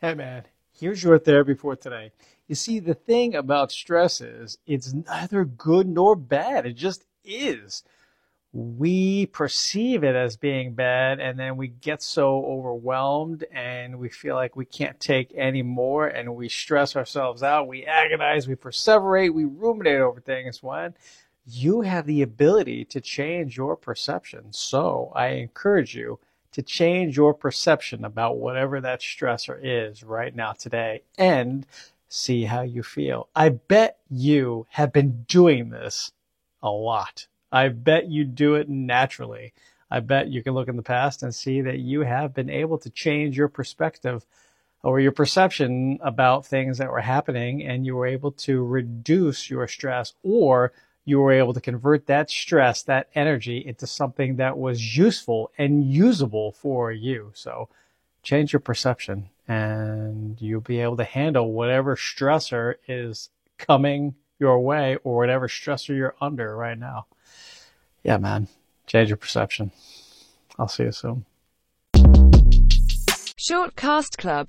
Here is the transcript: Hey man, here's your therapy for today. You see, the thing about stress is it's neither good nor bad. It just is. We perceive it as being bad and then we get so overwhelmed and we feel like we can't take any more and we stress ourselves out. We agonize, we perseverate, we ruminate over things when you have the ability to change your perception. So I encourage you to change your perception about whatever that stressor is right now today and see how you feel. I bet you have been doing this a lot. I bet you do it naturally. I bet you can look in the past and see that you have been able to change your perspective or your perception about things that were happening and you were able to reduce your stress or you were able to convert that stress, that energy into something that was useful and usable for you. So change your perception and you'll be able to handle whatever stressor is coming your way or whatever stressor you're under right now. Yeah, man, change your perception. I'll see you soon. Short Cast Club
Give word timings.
Hey 0.00 0.14
man, 0.14 0.44
here's 0.78 1.02
your 1.02 1.18
therapy 1.18 1.54
for 1.54 1.74
today. 1.74 2.12
You 2.46 2.54
see, 2.54 2.78
the 2.78 2.94
thing 2.94 3.34
about 3.34 3.72
stress 3.72 4.20
is 4.20 4.56
it's 4.64 4.92
neither 4.92 5.44
good 5.44 5.88
nor 5.88 6.14
bad. 6.14 6.66
It 6.66 6.74
just 6.74 7.04
is. 7.24 7.82
We 8.52 9.26
perceive 9.26 10.04
it 10.04 10.14
as 10.14 10.36
being 10.36 10.74
bad 10.74 11.18
and 11.18 11.36
then 11.36 11.56
we 11.56 11.66
get 11.66 12.00
so 12.00 12.44
overwhelmed 12.44 13.44
and 13.50 13.98
we 13.98 14.08
feel 14.08 14.36
like 14.36 14.54
we 14.54 14.66
can't 14.66 15.00
take 15.00 15.32
any 15.34 15.62
more 15.62 16.06
and 16.06 16.36
we 16.36 16.48
stress 16.48 16.94
ourselves 16.94 17.42
out. 17.42 17.66
We 17.66 17.84
agonize, 17.84 18.46
we 18.46 18.54
perseverate, 18.54 19.34
we 19.34 19.46
ruminate 19.46 20.00
over 20.00 20.20
things 20.20 20.62
when 20.62 20.94
you 21.44 21.80
have 21.80 22.06
the 22.06 22.22
ability 22.22 22.84
to 22.84 23.00
change 23.00 23.56
your 23.56 23.74
perception. 23.74 24.52
So 24.52 25.10
I 25.16 25.30
encourage 25.30 25.96
you 25.96 26.20
to 26.58 26.62
change 26.62 27.16
your 27.16 27.34
perception 27.34 28.04
about 28.04 28.38
whatever 28.38 28.80
that 28.80 28.98
stressor 28.98 29.56
is 29.62 30.02
right 30.02 30.34
now 30.34 30.50
today 30.50 31.00
and 31.16 31.64
see 32.08 32.42
how 32.42 32.62
you 32.62 32.82
feel. 32.82 33.28
I 33.32 33.50
bet 33.50 33.98
you 34.10 34.66
have 34.70 34.92
been 34.92 35.24
doing 35.28 35.70
this 35.70 36.10
a 36.60 36.68
lot. 36.68 37.28
I 37.52 37.68
bet 37.68 38.08
you 38.10 38.24
do 38.24 38.56
it 38.56 38.68
naturally. 38.68 39.52
I 39.88 40.00
bet 40.00 40.30
you 40.30 40.42
can 40.42 40.52
look 40.52 40.66
in 40.66 40.74
the 40.74 40.82
past 40.82 41.22
and 41.22 41.32
see 41.32 41.60
that 41.60 41.78
you 41.78 42.00
have 42.00 42.34
been 42.34 42.50
able 42.50 42.78
to 42.78 42.90
change 42.90 43.36
your 43.36 43.46
perspective 43.46 44.26
or 44.82 44.98
your 44.98 45.12
perception 45.12 46.00
about 46.02 46.44
things 46.44 46.78
that 46.78 46.90
were 46.90 46.98
happening 46.98 47.62
and 47.62 47.86
you 47.86 47.94
were 47.94 48.06
able 48.06 48.32
to 48.32 48.64
reduce 48.64 49.48
your 49.48 49.68
stress 49.68 50.12
or 50.24 50.72
you 51.08 51.18
were 51.18 51.32
able 51.32 51.54
to 51.54 51.60
convert 51.60 52.06
that 52.06 52.28
stress, 52.28 52.82
that 52.82 53.08
energy 53.14 53.64
into 53.66 53.86
something 53.86 54.36
that 54.36 54.58
was 54.58 54.94
useful 54.94 55.50
and 55.56 55.90
usable 55.90 56.52
for 56.52 56.92
you. 56.92 57.30
So 57.32 57.70
change 58.22 58.52
your 58.52 58.60
perception 58.60 59.30
and 59.48 60.38
you'll 60.38 60.60
be 60.60 60.80
able 60.80 60.98
to 60.98 61.04
handle 61.04 61.50
whatever 61.50 61.96
stressor 61.96 62.74
is 62.86 63.30
coming 63.56 64.16
your 64.38 64.60
way 64.60 64.98
or 65.02 65.16
whatever 65.16 65.48
stressor 65.48 65.96
you're 65.96 66.14
under 66.20 66.54
right 66.54 66.78
now. 66.78 67.06
Yeah, 68.04 68.18
man, 68.18 68.48
change 68.86 69.08
your 69.08 69.16
perception. 69.16 69.72
I'll 70.58 70.68
see 70.68 70.82
you 70.82 70.92
soon. 70.92 71.24
Short 73.38 73.76
Cast 73.76 74.18
Club 74.18 74.46